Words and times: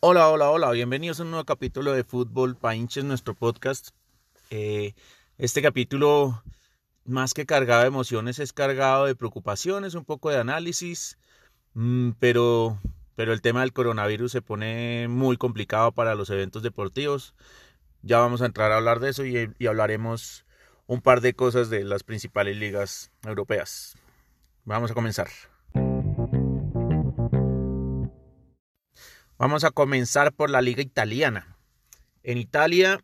Hola, 0.00 0.28
hola, 0.28 0.50
hola, 0.50 0.70
bienvenidos 0.72 1.18
a 1.18 1.22
un 1.22 1.30
nuevo 1.30 1.46
capítulo 1.46 1.92
de 1.92 2.04
Fútbol 2.04 2.56
para 2.56 2.74
hinches, 2.74 3.04
nuestro 3.04 3.34
podcast. 3.34 3.90
Eh, 4.50 4.94
este 5.38 5.62
capítulo, 5.62 6.42
más 7.06 7.32
que 7.32 7.46
cargado 7.46 7.82
de 7.82 7.88
emociones, 7.88 8.38
es 8.38 8.52
cargado 8.52 9.06
de 9.06 9.14
preocupaciones, 9.14 9.94
un 9.94 10.04
poco 10.04 10.28
de 10.28 10.40
análisis, 10.40 11.16
mm, 11.72 12.10
pero, 12.18 12.78
pero 13.14 13.32
el 13.32 13.40
tema 13.40 13.62
del 13.62 13.72
coronavirus 13.72 14.30
se 14.32 14.42
pone 14.42 15.08
muy 15.08 15.38
complicado 15.38 15.92
para 15.92 16.14
los 16.14 16.28
eventos 16.28 16.62
deportivos. 16.62 17.34
Ya 18.02 18.18
vamos 18.18 18.42
a 18.42 18.46
entrar 18.46 18.72
a 18.72 18.76
hablar 18.76 19.00
de 19.00 19.08
eso 19.08 19.24
y 19.24 19.66
hablaremos 19.66 20.44
un 20.92 21.00
par 21.00 21.22
de 21.22 21.32
cosas 21.32 21.70
de 21.70 21.84
las 21.84 22.02
principales 22.02 22.54
ligas 22.54 23.10
europeas. 23.24 23.96
Vamos 24.66 24.90
a 24.90 24.94
comenzar. 24.94 25.28
Vamos 29.38 29.64
a 29.64 29.70
comenzar 29.70 30.34
por 30.34 30.50
la 30.50 30.60
liga 30.60 30.82
italiana. 30.82 31.56
En 32.22 32.36
Italia 32.36 33.02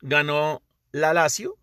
ganó 0.00 0.60
la 0.90 1.14
Lazio 1.14 1.56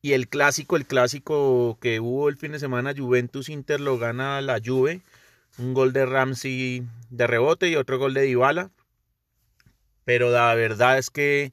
y 0.00 0.14
el 0.14 0.26
clásico, 0.28 0.74
el 0.74 0.84
clásico 0.84 1.78
que 1.80 2.00
hubo 2.00 2.28
el 2.28 2.36
fin 2.36 2.50
de 2.50 2.58
semana, 2.58 2.92
Juventus 2.92 3.50
Inter 3.50 3.78
lo 3.78 3.98
gana 3.98 4.40
la 4.40 4.60
Juve. 4.62 5.00
Un 5.58 5.74
gol 5.74 5.92
de 5.92 6.06
Ramsey 6.06 6.84
de 7.08 7.26
rebote 7.28 7.68
y 7.68 7.76
otro 7.76 8.00
gol 8.00 8.14
de 8.14 8.22
Dybala. 8.22 8.72
Pero 10.04 10.30
la 10.30 10.52
verdad 10.56 10.98
es 10.98 11.08
que 11.08 11.52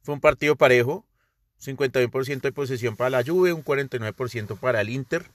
fue 0.00 0.14
un 0.14 0.20
partido 0.22 0.56
parejo. 0.56 1.04
51% 1.60 2.40
de 2.40 2.52
posesión 2.52 2.96
para 2.96 3.10
la 3.10 3.24
Juve, 3.24 3.52
un 3.52 3.64
49% 3.64 4.58
para 4.58 4.80
el 4.80 4.88
Inter. 4.88 5.26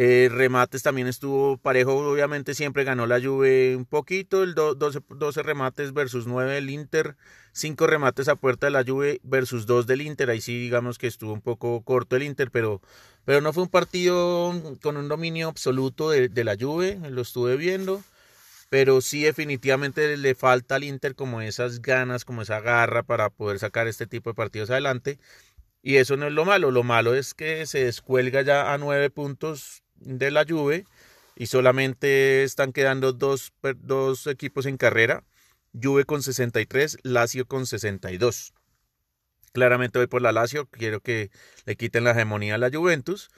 Eh, 0.00 0.28
remates 0.30 0.84
también 0.84 1.08
estuvo 1.08 1.56
parejo, 1.56 1.96
obviamente 1.96 2.54
siempre 2.54 2.84
ganó 2.84 3.08
la 3.08 3.20
Juve 3.20 3.74
un 3.74 3.84
poquito, 3.84 4.44
el 4.44 4.54
12, 4.54 5.00
12, 5.08 5.42
remates 5.42 5.92
versus 5.92 6.28
9 6.28 6.54
del 6.54 6.70
Inter, 6.70 7.16
5 7.50 7.84
remates 7.88 8.28
a 8.28 8.36
puerta 8.36 8.66
de 8.66 8.70
la 8.70 8.84
Juve 8.84 9.18
versus 9.24 9.66
2 9.66 9.88
del 9.88 10.02
Inter, 10.02 10.30
ahí 10.30 10.40
sí 10.40 10.56
digamos 10.56 10.98
que 10.98 11.08
estuvo 11.08 11.32
un 11.32 11.40
poco 11.40 11.82
corto 11.82 12.14
el 12.14 12.22
Inter, 12.22 12.52
pero, 12.52 12.80
pero 13.24 13.40
no 13.40 13.52
fue 13.52 13.64
un 13.64 13.70
partido 13.70 14.78
con 14.82 14.96
un 14.96 15.08
dominio 15.08 15.48
absoluto 15.48 16.10
de, 16.10 16.28
de 16.28 16.44
la 16.44 16.56
Juve, 16.56 17.00
lo 17.10 17.22
estuve 17.22 17.56
viendo, 17.56 18.04
pero 18.68 19.00
sí 19.00 19.22
definitivamente 19.22 20.16
le 20.16 20.34
falta 20.34 20.76
al 20.76 20.84
Inter 20.84 21.14
como 21.14 21.40
esas 21.40 21.80
ganas, 21.80 22.24
como 22.24 22.42
esa 22.42 22.60
garra 22.60 23.02
para 23.02 23.30
poder 23.30 23.58
sacar 23.58 23.88
este 23.88 24.06
tipo 24.06 24.30
de 24.30 24.34
partidos 24.34 24.70
adelante. 24.70 25.18
Y 25.82 25.96
eso 25.96 26.16
no 26.16 26.26
es 26.26 26.32
lo 26.32 26.44
malo, 26.44 26.70
lo 26.70 26.82
malo 26.82 27.14
es 27.14 27.34
que 27.34 27.64
se 27.66 27.84
descuelga 27.84 28.42
ya 28.42 28.72
a 28.72 28.78
nueve 28.78 29.10
puntos 29.10 29.82
de 29.96 30.30
la 30.30 30.44
Juve 30.46 30.84
y 31.36 31.46
solamente 31.46 32.42
están 32.42 32.72
quedando 32.72 33.12
dos, 33.12 33.52
dos 33.76 34.26
equipos 34.26 34.66
en 34.66 34.76
carrera, 34.76 35.24
Juve 35.80 36.04
con 36.04 36.22
63, 36.22 36.98
Lazio 37.04 37.46
con 37.46 37.66
62. 37.66 38.52
Claramente 39.52 39.98
voy 39.98 40.08
por 40.08 40.20
la 40.20 40.32
Lazio, 40.32 40.66
quiero 40.66 41.00
que 41.00 41.30
le 41.64 41.76
quiten 41.76 42.04
la 42.04 42.10
hegemonía 42.10 42.56
a 42.56 42.58
la 42.58 42.70
Juventus, 42.70 43.30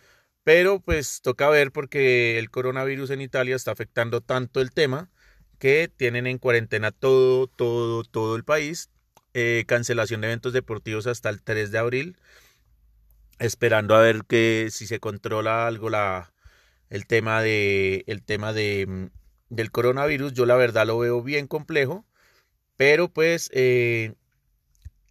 pero 0.43 0.81
pues 0.81 1.21
toca 1.23 1.49
ver 1.51 1.73
porque 1.73 2.39
el 2.39 2.51
coronavirus 2.51 3.11
en 3.11 3.21
Italia 3.21 3.55
está 3.55 3.73
afectando 3.73 4.21
tanto 4.23 4.61
el 4.61 4.73
tema 4.73 5.11
que 5.61 5.89
tienen 5.95 6.27
en 6.27 6.39
cuarentena 6.39 6.91
todo, 6.91 7.47
todo, 7.47 8.03
todo 8.03 8.35
el 8.35 8.43
país 8.43 8.91
eh, 9.35 9.65
cancelación 9.69 10.21
de 10.21 10.29
eventos 10.29 10.53
deportivos 10.53 11.07
hasta 11.07 11.29
el 11.29 11.43
3 11.43 11.71
de 11.71 11.79
abril, 11.79 12.17
esperando 13.39 13.95
a 13.95 14.01
ver 14.01 14.25
que 14.27 14.69
si 14.73 14.87
se 14.89 14.99
controla 14.99 15.69
algo 15.69 15.89
la, 15.89 16.33
el 16.91 17.07
tema, 17.07 17.41
de, 17.43 18.05
el 18.09 18.23
tema 18.23 18.53
de, 18.53 18.87
mm, 18.89 19.07
del 19.51 19.71
coronavirus. 19.71 20.33
Yo 20.35 20.47
la 20.47 20.57
verdad 20.57 20.87
lo 20.87 20.99
veo 20.99 21.23
bien 21.23 21.47
complejo, 21.47 22.05
pero 22.77 23.09
pues 23.09 23.51
eh, 23.55 24.15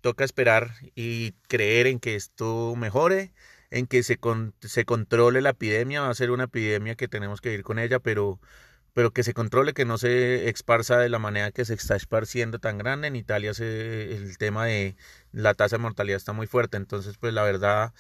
toca 0.01 0.25
esperar 0.25 0.72
y 0.95 1.34
creer 1.47 1.88
en 1.88 2.00
que 2.00 2.16
esto 2.16 2.75
mejore, 2.75 3.34
en 3.72 3.88
que 3.88 4.03
se, 4.03 4.18
con, 4.18 4.53
se 4.62 4.85
controle 4.85 5.41
la 5.41 5.51
epidemia. 5.51 6.01
Va 6.01 6.09
a 6.09 6.16
ser 6.16 6.31
una 6.31 6.45
epidemia 6.45 6.95
que 6.95 7.07
tenemos 7.07 7.41
que 7.41 7.53
ir 7.53 7.63
con 7.63 7.79
ella, 7.79 8.00
pero 8.00 8.40
pero 8.94 9.11
que 9.11 9.23
se 9.23 9.33
controle, 9.33 9.73
que 9.73 9.85
no 9.85 9.97
se 9.97 10.50
esparza 10.50 10.97
de 10.97 11.09
la 11.09 11.19
manera 11.19 11.51
que 11.51 11.66
se 11.66 11.73
está 11.73 11.95
esparciendo 11.95 12.59
tan 12.59 12.77
grande. 12.77 13.07
En 13.07 13.16
Italia 13.16 13.51
el 13.59 14.38
tema 14.38 14.66
de 14.66 14.95
la 15.31 15.53
tasa 15.53 15.77
de 15.77 15.83
mortalidad 15.83 16.17
está 16.17 16.33
muy 16.33 16.47
fuerte, 16.47 16.77
entonces 16.77 17.17
pues 17.17 17.33
la 17.33 17.44
verdad 17.44 17.94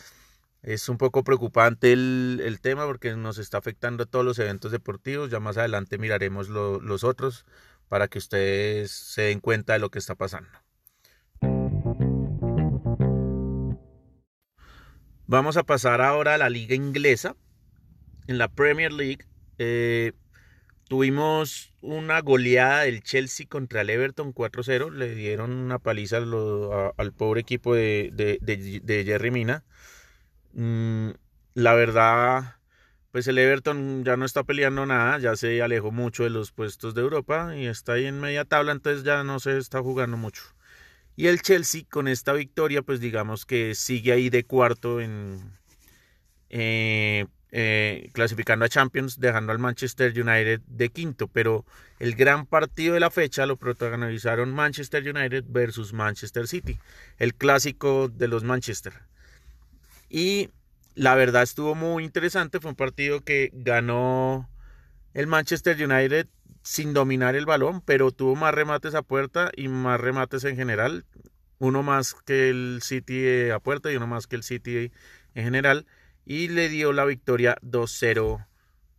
es 0.61 0.89
un 0.89 0.97
poco 0.97 1.23
preocupante 1.23 1.93
el, 1.93 2.41
el 2.43 2.59
tema 2.59 2.85
porque 2.85 3.15
nos 3.15 3.37
está 3.37 3.57
afectando 3.59 4.03
a 4.03 4.05
todos 4.05 4.25
los 4.25 4.39
eventos 4.39 4.71
deportivos. 4.71 5.29
Ya 5.31 5.39
más 5.39 5.57
adelante 5.57 5.97
miraremos 5.97 6.49
lo, 6.49 6.79
los 6.81 7.03
otros 7.03 7.45
para 7.87 8.07
que 8.07 8.17
ustedes 8.17 8.91
se 8.91 9.23
den 9.23 9.39
cuenta 9.39 9.73
de 9.73 9.79
lo 9.79 9.89
que 9.89 9.99
está 9.99 10.15
pasando. 10.15 10.49
Vamos 15.27 15.57
a 15.57 15.63
pasar 15.63 16.01
ahora 16.01 16.33
a 16.33 16.37
la 16.37 16.49
liga 16.49 16.75
inglesa. 16.75 17.35
En 18.27 18.37
la 18.37 18.47
Premier 18.47 18.91
League, 18.91 19.25
eh, 19.59 20.13
Tuvimos 20.89 21.71
una 21.83 22.19
goleada 22.19 22.81
del 22.81 23.03
Chelsea 23.03 23.45
contra 23.47 23.81
el 23.81 23.91
Everton 23.91 24.33
4-0. 24.33 24.91
Le 24.91 25.13
dieron 25.13 25.51
una 25.51 25.77
paliza 25.77 26.17
al 26.17 27.13
pobre 27.15 27.41
equipo 27.41 27.75
de, 27.75 29.03
Jerry 29.05 29.29
Mina. 29.29 29.63
Mm, 30.53 31.11
la 31.53 31.73
verdad, 31.75 32.55
pues 33.11 33.27
el 33.27 33.37
Everton 33.37 34.03
ya 34.03 34.17
no 34.17 34.25
está 34.25 34.43
peleando 34.43 34.87
nada. 34.87 35.19
Ya 35.19 35.35
se 35.35 35.61
alejó 35.61 35.91
mucho 35.91 36.23
de 36.23 36.31
los 36.31 36.51
puestos 36.51 36.95
de 36.95 37.01
Europa 37.01 37.55
y 37.55 37.67
está 37.67 37.93
ahí 37.93 38.05
en 38.05 38.19
media 38.19 38.43
tabla. 38.43 38.71
Entonces 38.71 39.03
ya 39.03 39.23
no 39.23 39.39
se 39.39 39.59
está 39.59 39.81
jugando 39.83 40.17
mucho. 40.17 40.41
Y 41.15 41.27
el 41.27 41.43
Chelsea 41.43 41.83
con 41.87 42.07
esta 42.07 42.33
victoria, 42.33 42.81
pues 42.81 42.99
digamos 42.99 43.45
que 43.45 43.75
sigue 43.75 44.11
ahí 44.11 44.31
de 44.31 44.43
cuarto 44.43 45.01
en... 45.01 45.53
Eh, 46.49 47.27
eh, 47.51 48.09
clasificando 48.13 48.65
a 48.65 48.69
Champions, 48.69 49.19
dejando 49.19 49.51
al 49.51 49.59
Manchester 49.59 50.11
United 50.11 50.61
de 50.67 50.89
quinto, 50.89 51.27
pero 51.27 51.65
el 51.97 52.15
gran 52.15 52.45
partido 52.45 52.93
de 52.93 52.99
la 52.99 53.09
fecha 53.09 53.47
lo 53.47 53.57
protagonizaron 53.57 54.53
Manchester 54.53 55.03
United 55.03 55.45
versus 55.47 55.91
Manchester 55.91 56.47
City, 56.47 56.79
el 57.17 57.33
clásico 57.33 58.07
de 58.07 58.27
los 58.27 58.43
Manchester. 58.43 58.93
Y 60.09 60.49
la 60.93 61.15
verdad 61.15 61.41
estuvo 61.41 61.73
muy 61.73 62.03
interesante, 62.03 62.59
fue 62.59 62.69
un 62.69 62.75
partido 62.75 63.21
que 63.21 63.49
ganó 63.53 64.47
el 65.15 65.25
Manchester 65.25 65.75
United 65.83 66.27
sin 66.61 66.93
dominar 66.93 67.35
el 67.35 67.47
balón, 67.47 67.81
pero 67.81 68.11
tuvo 68.11 68.35
más 68.35 68.53
remates 68.53 68.93
a 68.93 69.01
puerta 69.01 69.49
y 69.55 69.69
más 69.69 69.99
remates 69.99 70.43
en 70.43 70.55
general, 70.55 71.05
uno 71.57 71.81
más 71.81 72.13
que 72.25 72.49
el 72.49 72.81
City 72.83 73.49
a 73.49 73.59
puerta 73.59 73.91
y 73.91 73.95
uno 73.95 74.05
más 74.05 74.27
que 74.27 74.35
el 74.35 74.43
City 74.43 74.91
en 75.33 75.43
general 75.43 75.87
y 76.29 76.47
le 76.47 76.69
dio 76.69 76.93
la 76.93 77.05
victoria 77.05 77.57
2-0 77.63 78.45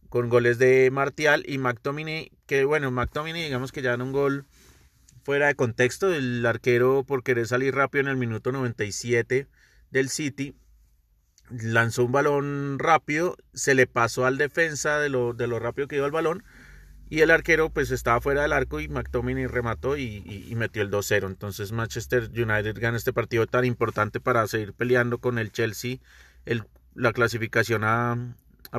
con 0.08 0.28
goles 0.28 0.58
de 0.58 0.90
Martial 0.90 1.44
y 1.46 1.58
McTominay, 1.58 2.32
que 2.46 2.64
bueno, 2.64 2.90
McTominay 2.90 3.44
digamos 3.44 3.70
que 3.70 3.82
ya 3.82 3.94
en 3.94 4.02
un 4.02 4.10
gol 4.10 4.46
fuera 5.22 5.46
de 5.46 5.54
contexto, 5.54 6.12
el 6.12 6.44
arquero 6.44 7.04
por 7.04 7.22
querer 7.22 7.46
salir 7.46 7.72
rápido 7.72 8.02
en 8.02 8.08
el 8.08 8.16
minuto 8.16 8.50
97 8.50 9.46
del 9.92 10.08
City, 10.08 10.56
lanzó 11.50 12.04
un 12.04 12.10
balón 12.10 12.80
rápido, 12.80 13.36
se 13.54 13.76
le 13.76 13.86
pasó 13.86 14.26
al 14.26 14.36
defensa 14.36 14.98
de 14.98 15.08
lo, 15.08 15.32
de 15.32 15.46
lo 15.46 15.60
rápido 15.60 15.86
que 15.86 15.98
iba 15.98 16.06
el 16.06 16.12
balón, 16.12 16.42
y 17.10 17.20
el 17.20 17.30
arquero 17.30 17.70
pues 17.70 17.92
estaba 17.92 18.20
fuera 18.20 18.42
del 18.42 18.52
arco 18.52 18.80
y 18.80 18.88
McTominay 18.88 19.46
remató 19.46 19.96
y, 19.96 20.24
y 20.26 20.52
metió 20.56 20.82
el 20.82 20.90
2-0. 20.90 21.26
Entonces 21.28 21.70
Manchester 21.70 22.24
United 22.24 22.76
gana 22.80 22.96
este 22.96 23.12
partido 23.12 23.46
tan 23.46 23.64
importante 23.64 24.18
para 24.18 24.48
seguir 24.48 24.74
peleando 24.74 25.18
con 25.18 25.38
el 25.38 25.52
Chelsea, 25.52 25.98
el 26.44 26.64
la 26.94 27.12
clasificación 27.12 27.84
a, 27.84 28.34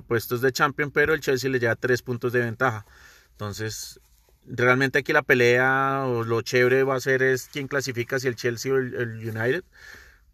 puestos 0.07 0.41
de 0.41 0.51
champion, 0.53 0.91
pero 0.91 1.13
el 1.13 1.19
Chelsea 1.19 1.49
le 1.49 1.59
lleva 1.59 1.75
tres 1.75 2.01
puntos 2.01 2.31
de 2.31 2.39
ventaja. 2.39 2.85
Entonces, 3.31 3.99
realmente 4.45 4.99
aquí 4.99 5.11
la 5.11 5.21
pelea 5.21 6.05
o 6.07 6.23
lo 6.23 6.41
chévere 6.41 6.83
va 6.83 6.95
a 6.95 7.01
ser 7.01 7.21
es 7.23 7.49
quién 7.51 7.67
clasifica, 7.67 8.19
si 8.19 8.27
el 8.27 8.35
Chelsea 8.35 8.73
o 8.73 8.77
el, 8.77 9.17
United. 9.17 9.63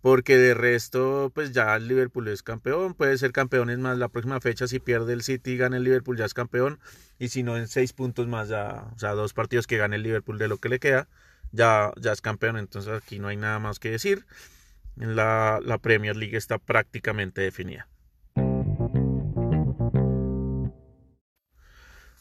Porque 0.02 0.38
de 0.38 0.54
resto, 0.54 1.32
pues 1.34 1.54
ya 1.54 1.76
el 1.76 1.88
Liverpool 1.88 2.28
es 2.28 2.44
campeón, 2.44 2.94
puede 2.94 3.18
ser 3.18 3.32
campeón 3.32 3.72
es 3.72 3.80
más 3.80 3.98
la 3.98 4.10
próxima 4.10 4.40
fecha, 4.40 4.68
si 4.68 4.80
pierde 4.80 5.14
el 5.14 5.24
City 5.24 5.52
y 5.52 5.58
gana 5.58 5.78
el 5.78 5.84
Liverpool 5.84 6.18
ya 6.18 6.26
es 6.26 6.36
campeón, 6.36 6.80
y 7.18 7.30
si 7.30 7.42
no 7.42 7.58
en 7.58 7.68
seis 7.68 7.94
puntos 7.94 8.28
más 8.28 8.48
ya, 8.48 8.86
o 8.96 9.00
sea, 9.00 9.14
dos 9.14 9.34
partidos 9.34 9.66
que 9.66 9.78
gane 9.78 9.96
el 9.96 10.04
Liverpool 10.04 10.38
de 10.38 10.48
lo 10.48 10.58
que 10.58 10.70
le 10.70 10.80
queda, 10.80 11.08
ya, 11.52 11.92
ya 12.00 12.12
es 12.14 12.22
campeón, 12.22 12.58
entonces 12.58 12.94
aquí 12.94 13.18
no 13.18 13.28
hay 13.28 13.38
nada 13.38 13.58
más 13.60 13.80
que 13.80 13.90
decir 13.90 14.26
la, 14.98 15.60
la 15.64 15.78
Premier 15.78 16.16
League 16.16 16.38
está 16.38 16.58
prácticamente 16.58 17.42
definida. 17.42 17.88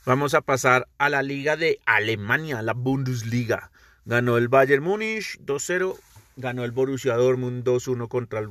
Vamos 0.05 0.35
a 0.35 0.41
pasar 0.41 0.87
a 0.99 1.09
la 1.09 1.23
Liga 1.23 1.57
de 1.57 1.81
Alemania, 1.85 2.63
la 2.63 2.75
Bundesliga. 2.75 3.73
Ganó 4.05 4.39
el 4.39 4.49
Bayern 4.49 4.85
Múnich 4.85 5.39
2-0 5.41 5.99
ganó 6.37 6.65
el 6.65 6.71
Borussia 6.71 7.15
Dortmund 7.15 7.65
2-1 7.65 8.09
contra 8.09 8.41
el 8.41 8.49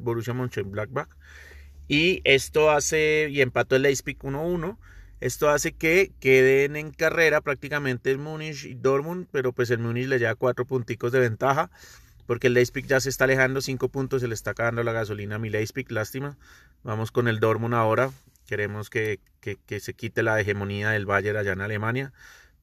Borussia 0.00 0.34
Mönchengladbach. 0.34 1.08
Y 1.88 2.20
esto 2.24 2.70
hace, 2.70 3.28
y 3.30 3.40
empató 3.40 3.76
el 3.76 3.82
Leipzig 3.82 4.18
1-1. 4.18 4.76
Esto 5.20 5.48
hace 5.48 5.72
que 5.72 6.12
queden 6.20 6.76
en 6.76 6.90
carrera 6.90 7.40
prácticamente 7.40 8.10
el 8.10 8.18
Múnich 8.18 8.64
y 8.64 8.74
Dortmund, 8.74 9.28
pero 9.30 9.52
pues 9.52 9.70
el 9.70 9.78
Múnich 9.78 10.08
le 10.08 10.18
lleva 10.18 10.34
cuatro 10.34 10.66
punticos 10.66 11.12
de 11.12 11.20
ventaja, 11.20 11.70
porque 12.26 12.48
el 12.48 12.54
Leipzig 12.54 12.86
ya 12.86 13.00
se 13.00 13.08
está 13.08 13.24
alejando, 13.24 13.60
cinco 13.60 13.88
puntos, 13.88 14.22
se 14.22 14.28
le 14.28 14.34
está 14.34 14.52
acabando 14.52 14.82
la 14.82 14.92
gasolina 14.92 15.36
a 15.36 15.38
mi 15.38 15.50
Leipzig, 15.50 15.90
lástima. 15.90 16.36
Vamos 16.82 17.10
con 17.12 17.28
el 17.28 17.40
Dortmund 17.40 17.74
ahora, 17.74 18.10
queremos 18.46 18.90
que, 18.90 19.20
que 19.40 19.80
se 19.80 19.94
quite 19.94 20.22
la 20.22 20.40
hegemonía 20.40 20.90
del 20.90 21.06
Bayern 21.06 21.38
allá 21.38 21.52
en 21.52 21.60
Alemania 21.60 22.12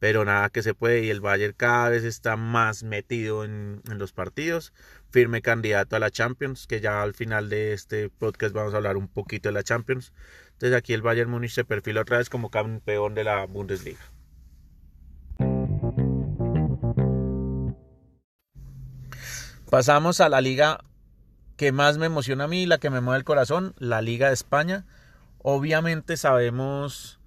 pero 0.03 0.25
nada 0.25 0.49
que 0.49 0.61
se 0.61 0.73
puede 0.73 1.05
y 1.05 1.09
el 1.09 1.21
Bayern 1.21 1.53
cada 1.55 1.87
vez 1.87 2.03
está 2.03 2.35
más 2.35 2.83
metido 2.83 3.45
en, 3.45 3.81
los 3.85 4.11
partidos, 4.11 4.73
firme 5.11 5.41
candidato 5.41 5.95
a 5.95 5.99
la 5.99 6.11
Champions, 6.11 6.67
que 6.67 6.81
ya 6.81 7.01
al 7.01 7.13
final 7.13 7.47
de 7.47 7.71
este 7.71 8.09
podcast 8.09 8.53
vamos 8.53 8.73
a 8.73 8.77
hablar 8.77 8.97
un 8.97 9.07
poquito 9.07 9.47
de 9.47 9.53
la 9.53 9.63
Champions. 9.63 10.11
Entonces 10.51 10.77
aquí 10.77 10.91
el 10.91 11.03
Bayern 11.03 11.31
Múnich 11.31 11.51
se 11.51 11.63
perfila 11.63 12.01
otra 12.01 12.17
vez 12.17 12.29
como 12.29 12.49
campeón 12.49 13.15
de 13.15 13.23
la 13.23 13.45
Bundesliga. 13.45 14.12
Pasamos 19.73 20.21
a 20.21 20.29
la 20.29 20.39
liga 20.39 20.81
que 21.57 21.71
más 21.71 21.97
me 21.97 22.05
emociona 22.05 22.43
a 22.43 22.47
mí, 22.47 22.67
la 22.67 22.77
que 22.77 22.91
me 22.91 23.01
mueve 23.01 23.17
el 23.17 23.23
corazón, 23.23 23.73
la 23.79 24.03
Liga 24.03 24.27
de 24.27 24.35
España. 24.35 24.85
Obviamente 25.39 26.15
sabemos 26.15 27.19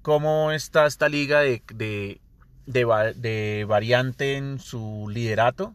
cómo 0.00 0.50
está 0.50 0.86
esta 0.86 1.10
liga 1.10 1.40
de, 1.40 2.22
de, 2.64 3.66
variante 3.68 4.38
en 4.38 4.60
su 4.60 5.10
liderato. 5.12 5.74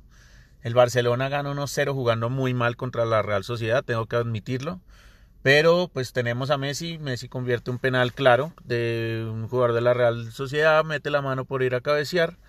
El 0.63 0.73
Barcelona 0.73 1.29
gana 1.29 1.53
1-0 1.53 1.93
jugando 1.93 2.31
muy 2.31 2.55
mal 2.55 2.75
contra 2.75 3.05
la 3.05 3.21
Real 3.21 3.43
Sociedad, 3.43 3.83
tengo 3.83 4.07
que 4.07 4.15
admitirlo. 4.15 4.81
Pero 5.43 5.91
pues 5.93 6.11
tenemos 6.11 6.49
a 6.49 6.57
Messi, 6.57 6.97
Messi 6.97 7.29
convierte 7.29 7.69
un 7.69 7.77
penal 7.77 8.13
claro 8.13 8.51
de 8.63 9.29
un 9.31 9.47
jugador 9.47 9.73
de 9.73 9.81
la 9.81 9.93
Real 9.93 10.31
Sociedad, 10.31 10.83
mete 10.83 11.11
la 11.11 11.21
mano 11.21 11.45
por 11.45 11.61
ir 11.61 11.75
a 11.75 11.81
cabecear. 11.81 12.39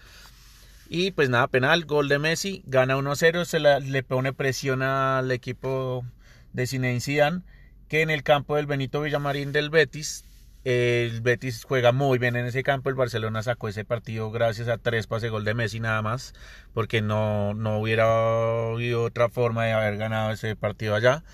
Y 0.97 1.11
pues 1.11 1.29
nada, 1.29 1.49
penal, 1.49 1.87
gol 1.87 2.09
de 2.09 2.21
Messi, 2.21 2.63
gana 2.67 2.97
1-0, 2.97 3.45
se 3.47 3.59
le 3.59 4.03
pone 4.05 4.33
presión 4.33 4.81
al 4.81 5.33
equipo 5.33 6.05
de 6.53 6.69
Zinedine 6.69 7.01
Zidane, 7.01 7.43
que 7.89 8.03
en 8.03 8.11
el 8.11 8.23
campo 8.23 8.55
del 8.55 8.67
Benito 8.67 9.01
Villamarín 9.01 9.51
del 9.51 9.71
Betis 9.71 10.25
el 10.63 11.21
Betis 11.21 11.65
juega 11.65 11.91
muy 11.91 12.19
bien 12.19 12.37
en 12.37 12.47
ese 12.47 12.63
campo. 12.63 12.91
El 12.91 12.95
Barcelona 12.95 13.43
sacó 13.43 13.69
ese 13.69 13.85
partido 13.85 14.31
gracias 14.31 14.69
a 14.69 14.79
tres 14.79 15.09
pases 15.09 15.33
gol 15.33 15.45
de 15.45 15.55
Messi 15.55 15.81
nada 15.81 16.01
más, 16.01 16.33
porque 16.75 17.03
no, 17.03 17.55
no 17.55 17.81
hubiera 17.81 18.71
habido 18.71 19.03
otra 19.03 19.29
forma 19.29 19.65
de 19.65 19.73
haber 19.73 19.97
ganado 19.97 20.31
ese 20.31 20.55
partido 20.55 20.95
allá. 20.95 21.25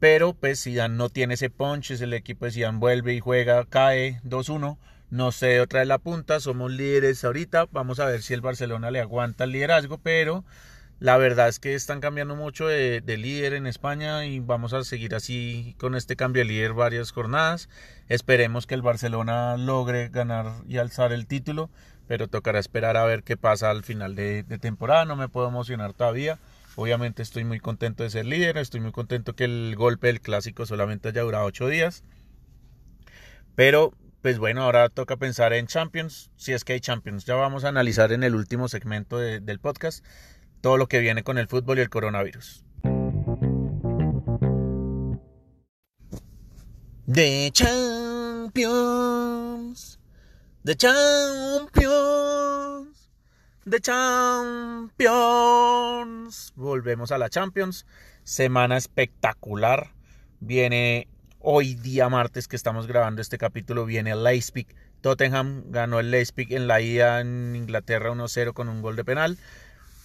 Pero 0.00 0.34
pues 0.34 0.64
Zidane 0.64 0.96
no 0.96 1.08
tiene 1.08 1.34
ese 1.34 1.50
punch, 1.50 1.92
el 1.92 2.12
equipo 2.14 2.46
de 2.46 2.50
Zidane 2.50 2.78
vuelve 2.78 3.14
y 3.14 3.20
juega, 3.20 3.64
cae 3.66 4.20
2-1. 4.24 4.76
No 5.10 5.30
sé 5.30 5.60
otra 5.60 5.80
vez 5.80 5.88
la 5.88 5.98
punta, 5.98 6.40
somos 6.40 6.72
líderes 6.72 7.24
ahorita. 7.24 7.66
Vamos 7.70 8.00
a 8.00 8.06
ver 8.06 8.22
si 8.22 8.34
el 8.34 8.40
Barcelona 8.40 8.90
le 8.90 9.00
aguanta 9.00 9.44
el 9.44 9.52
liderazgo, 9.52 9.98
pero 9.98 10.44
la 10.98 11.18
verdad 11.18 11.48
es 11.48 11.58
que 11.60 11.74
están 11.74 12.00
cambiando 12.00 12.36
mucho 12.36 12.66
de, 12.66 13.02
líder 13.06 13.52
en 13.52 13.66
España 13.66 14.24
y 14.24 14.40
vamos 14.40 14.72
a 14.72 14.82
seguir 14.82 15.14
así 15.14 15.76
con 15.78 15.94
este 15.94 16.16
cambio 16.16 16.40
de 16.42 16.48
líder 16.48 16.72
varias 16.72 17.12
jornadas. 17.12 17.68
Esperemos 18.08 18.66
que 18.66 18.74
el 18.74 18.82
Barcelona 18.82 19.56
logre 19.58 20.08
ganar 20.08 20.46
y 20.66 20.78
alzar 20.78 21.12
el 21.12 21.26
título, 21.26 21.70
pero 22.08 22.28
tocará 22.28 22.58
esperar 22.58 22.96
a 22.96 23.04
ver 23.04 23.24
qué 23.24 23.36
pasa 23.36 23.70
al 23.70 23.84
final 23.84 24.14
de, 24.14 24.42
temporada. 24.58 25.04
No 25.04 25.16
me 25.16 25.28
puedo 25.28 25.48
emocionar 25.48 25.92
todavía. 25.92 26.38
Obviamente 26.76 27.22
estoy 27.22 27.44
muy 27.44 27.60
contento 27.60 28.02
de 28.02 28.10
ser 28.10 28.24
líder, 28.24 28.56
estoy 28.56 28.80
muy 28.80 28.92
contento 28.92 29.34
que 29.36 29.44
el 29.44 29.74
golpe 29.76 30.08
del 30.08 30.20
clásico 30.20 30.66
solamente 30.66 31.10
haya 31.10 31.22
durado 31.22 31.44
ocho 31.44 31.68
días. 31.68 32.04
Pero 33.54 33.92
pues 34.26 34.40
bueno, 34.40 34.64
ahora 34.64 34.88
toca 34.88 35.16
pensar 35.18 35.52
en 35.52 35.68
Champions, 35.68 36.32
si 36.34 36.52
es 36.52 36.64
que 36.64 36.72
hay 36.72 36.80
Champions. 36.80 37.26
Ya 37.26 37.36
vamos 37.36 37.62
a 37.62 37.68
analizar 37.68 38.10
en 38.10 38.24
el 38.24 38.34
último 38.34 38.66
segmento 38.66 39.18
del 39.18 39.60
podcast 39.60 40.04
todo 40.60 40.78
lo 40.78 40.88
que 40.88 40.98
viene 40.98 41.22
con 41.22 41.38
el 41.38 41.46
fútbol 41.46 41.78
y 41.78 41.82
el 41.82 41.90
coronavirus. 41.90 42.64
The 47.06 47.52
Champions. 47.52 48.00
The 50.64 50.74
Champions. 50.74 51.92
The 53.64 53.80
Champions. 53.80 55.12
Volvemos 56.56 57.12
a 57.12 57.18
la 57.18 57.30
Champions. 57.30 57.86
Semana 58.24 58.76
espectacular. 58.76 59.92
Viene 60.40 61.06
hoy 61.48 61.76
día 61.76 62.08
martes 62.08 62.48
que 62.48 62.56
estamos 62.56 62.88
grabando 62.88 63.22
este 63.22 63.38
capítulo. 63.38 63.86
Viene 63.86 64.10
el 64.10 64.24
Leipzig. 64.24 64.66
Tottenham 65.00 65.64
ganó 65.68 66.00
el 66.00 66.10
Leipzig 66.10 66.52
en 66.52 66.66
la 66.66 66.80
ida 66.80 67.20
en 67.20 67.54
Inglaterra 67.54 68.10
1-0 68.10 68.52
con 68.52 68.68
un 68.68 68.82
gol 68.82 68.96
de 68.96 69.04
penal 69.04 69.38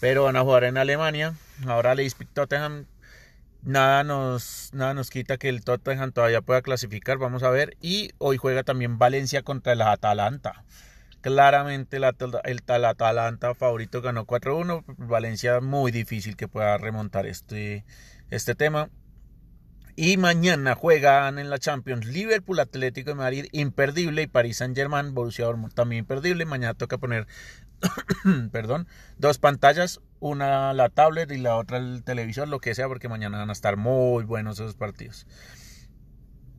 pero 0.01 0.23
van 0.23 0.35
a 0.35 0.41
jugar 0.41 0.65
en 0.65 0.77
Alemania. 0.77 1.35
Ahora 1.67 1.95
Leipzig 1.95 2.27
Tottenham 2.33 2.85
nada 3.61 4.03
nos 4.03 4.71
nada 4.73 4.95
nos 4.95 5.11
quita 5.11 5.37
que 5.37 5.47
el 5.47 5.63
Tottenham 5.63 6.11
todavía 6.11 6.41
pueda 6.41 6.63
clasificar, 6.63 7.19
vamos 7.19 7.43
a 7.43 7.51
ver. 7.51 7.77
Y 7.81 8.09
hoy 8.17 8.37
juega 8.37 8.63
también 8.63 8.97
Valencia 8.97 9.43
contra 9.43 9.73
el 9.73 9.81
Atalanta. 9.81 10.65
Claramente 11.21 11.97
el, 11.97 12.05
el, 12.43 12.85
Atalanta 12.85 13.53
favorito 13.53 14.01
ganó 14.01 14.25
4-1. 14.25 14.83
Valencia 14.97 15.61
muy 15.61 15.91
difícil 15.91 16.35
que 16.35 16.47
pueda 16.47 16.79
remontar 16.79 17.27
este, 17.27 17.85
este 18.31 18.55
tema. 18.55 18.89
Y 20.03 20.17
mañana 20.17 20.73
juegan 20.73 21.37
en 21.37 21.51
la 21.51 21.59
Champions 21.59 22.07
Liverpool, 22.07 22.59
Atlético 22.59 23.11
de 23.11 23.15
Madrid, 23.17 23.45
imperdible, 23.51 24.23
y 24.23 24.27
París 24.27 24.57
Saint 24.57 24.75
Germain, 24.75 25.13
Borussia 25.13 25.45
Dortmund 25.45 25.75
también 25.75 25.99
imperdible. 25.99 26.43
Mañana 26.45 26.73
toca 26.73 26.97
poner, 26.97 27.27
perdón, 28.51 28.87
dos 29.19 29.37
pantallas, 29.37 30.01
una 30.19 30.73
la 30.73 30.89
tablet 30.89 31.31
y 31.31 31.37
la 31.37 31.55
otra 31.55 31.77
el 31.77 32.03
televisor, 32.03 32.47
lo 32.47 32.57
que 32.57 32.73
sea, 32.73 32.87
porque 32.87 33.09
mañana 33.09 33.37
van 33.37 33.51
a 33.51 33.53
estar 33.53 33.77
muy 33.77 34.23
buenos 34.23 34.59
esos 34.59 34.73
partidos. 34.73 35.27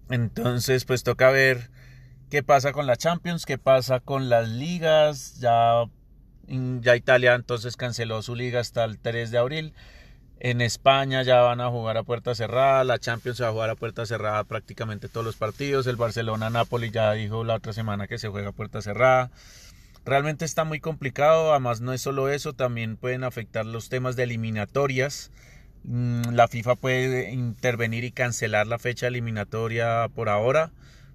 Entonces, 0.09 0.85
pues 0.85 1.03
toca 1.03 1.33
ver 1.33 1.73
qué 2.31 2.45
pasa 2.45 2.71
con 2.71 2.87
la 2.87 2.95
Champions, 2.95 3.45
qué 3.45 3.59
pasa 3.59 3.99
con 3.99 4.29
las 4.29 4.49
ligas. 4.51 5.41
Ya, 5.41 5.87
ya 6.47 6.95
Italia 6.95 7.35
entonces 7.35 7.77
canceló 7.77 8.23
su 8.23 8.37
liga 8.37 8.61
hasta 8.61 8.85
el 8.85 9.01
3 9.01 9.33
de 9.33 9.39
abril. 9.39 9.75
En 10.45 10.61
España 10.61 11.23
ya 11.23 11.41
van 11.41 11.61
a 11.61 11.71
jugar 11.71 11.97
a 11.97 12.03
puerta 12.03 12.35
cerrada, 12.35 12.83
la 12.83 12.99
Champions 12.99 13.37
se 13.37 13.45
va 13.45 13.51
a 13.51 13.53
jugar 13.53 13.71
a 13.71 13.77
puerta 13.77 14.05
cerrada 14.07 14.43
prácticamente 14.43 15.09
todos 15.09 15.25
los 15.25 15.37
partidos, 15.37 15.87
el 15.87 15.95
Barcelona-Napoli 15.95 16.91
ya 16.91 17.13
dijo 17.13 17.45
la 17.45 17.55
otra 17.55 17.73
semana 17.73 18.09
que 18.09 18.19
se 18.19 18.27
juega 18.27 18.49
a 18.49 18.53
puerta 18.53 18.83
cerrada. 18.83 19.31
Realmente 20.05 20.45
está 20.45 20.65
muy 20.65 20.81
complicado, 20.81 21.53
además 21.53 21.81
no 21.81 21.93
es 21.93 22.01
solo 22.01 22.29
eso, 22.29 22.55
también 22.55 22.97
pueden 22.97 23.23
afectar 23.23 23.65
los 23.65 23.89
temas 23.89 24.17
de 24.17 24.25
eliminatorias. 24.25 25.31
Mm, 25.85 26.33
la 26.33 26.49
FIFA 26.49 26.75
puede 26.75 27.31
intervenir 27.31 28.03
y 28.03 28.11
cancelar 28.11 28.67
la 28.67 28.81
fecha 28.81 29.07
eliminatoria 29.07 30.09
por 30.13 30.29
ahora, 30.29 30.73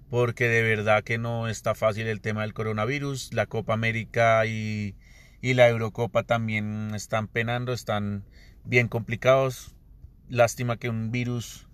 porque 0.08 0.48
de 0.48 0.62
verdad 0.62 1.04
que 1.04 1.18
no 1.18 1.48
está 1.48 1.74
fácil 1.74 2.06
el 2.06 2.22
tema 2.22 2.40
del 2.40 2.54
coronavirus. 2.54 3.34
La 3.34 3.44
Copa 3.44 3.74
América 3.74 4.46
y, 4.46 4.94
y 5.42 5.52
la 5.52 5.68
Eurocopa 5.68 6.22
también 6.22 6.94
están 6.94 7.28
penando, 7.28 7.74
están 7.74 8.24
bien 8.68 8.86
complicados. 8.86 9.74
Lástima 10.28 10.76
que 10.76 10.90
un 10.90 11.10
virus, 11.10 11.66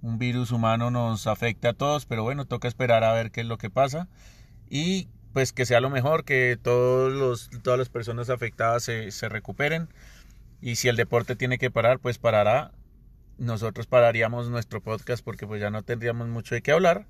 un 0.00 0.18
virus 0.18 0.52
humano 0.52 0.90
nos 0.90 1.26
afecte 1.26 1.68
a 1.68 1.74
todos, 1.74 2.06
pero 2.06 2.22
bueno, 2.22 2.46
toca 2.46 2.68
esperar 2.68 3.04
a 3.04 3.12
ver 3.12 3.30
qué 3.30 3.42
es 3.42 3.46
lo 3.46 3.58
que 3.58 3.68
pasa. 3.68 4.08
Y 4.70 5.08
pues 5.32 5.52
que 5.52 5.66
sea 5.66 5.80
lo 5.80 5.90
mejor, 5.90 6.24
que 6.24 6.58
todos 6.60 7.12
los, 7.12 7.50
todas 7.62 7.78
las 7.78 7.88
personas 7.88 8.30
afectadas 8.30 8.84
se, 8.84 9.10
se 9.10 9.28
recuperen. 9.28 9.88
Y 10.60 10.76
si 10.76 10.88
el 10.88 10.96
deporte 10.96 11.36
tiene 11.36 11.58
que 11.58 11.70
parar, 11.70 11.98
pues 11.98 12.18
parará. 12.18 12.72
Nosotros 13.38 13.86
pararíamos 13.86 14.50
nuestro 14.50 14.82
podcast 14.82 15.24
porque 15.24 15.46
pues 15.46 15.60
ya 15.60 15.70
no 15.70 15.82
tendríamos 15.82 16.28
mucho 16.28 16.54
de 16.54 16.62
qué 16.62 16.72
hablar. 16.72 17.06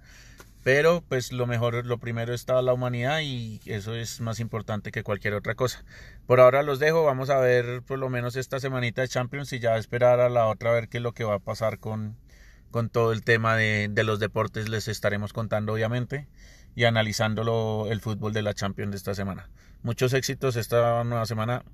Pero 0.62 1.02
pues 1.08 1.32
lo 1.32 1.46
mejor, 1.46 1.86
lo 1.86 1.98
primero 1.98 2.34
está 2.34 2.60
la 2.60 2.74
humanidad 2.74 3.20
y 3.22 3.60
eso 3.64 3.94
es 3.94 4.20
más 4.20 4.40
importante 4.40 4.92
que 4.92 5.02
cualquier 5.02 5.34
otra 5.34 5.54
cosa. 5.54 5.84
Por 6.26 6.38
ahora 6.40 6.62
los 6.62 6.78
dejo, 6.78 7.04
vamos 7.04 7.30
a 7.30 7.38
ver 7.38 7.82
por 7.82 7.98
lo 7.98 8.10
menos 8.10 8.36
esta 8.36 8.60
semanita 8.60 9.00
de 9.00 9.08
Champions 9.08 9.52
y 9.54 9.58
ya 9.58 9.76
esperar 9.76 10.20
a 10.20 10.28
la 10.28 10.46
otra 10.46 10.70
a 10.70 10.74
ver 10.74 10.88
qué 10.88 10.98
es 10.98 11.02
lo 11.02 11.12
que 11.12 11.24
va 11.24 11.36
a 11.36 11.38
pasar 11.38 11.78
con, 11.78 12.16
con 12.70 12.90
todo 12.90 13.12
el 13.12 13.24
tema 13.24 13.56
de, 13.56 13.88
de 13.90 14.04
los 14.04 14.20
deportes. 14.20 14.68
Les 14.68 14.86
estaremos 14.88 15.32
contando 15.32 15.72
obviamente 15.72 16.28
y 16.74 16.84
analizándolo 16.84 17.86
el 17.90 18.00
fútbol 18.00 18.34
de 18.34 18.42
la 18.42 18.52
Champions 18.52 18.90
de 18.90 18.98
esta 18.98 19.14
semana. 19.14 19.48
Muchos 19.82 20.12
éxitos 20.12 20.56
esta 20.56 21.02
nueva 21.04 21.24
semana. 21.24 21.64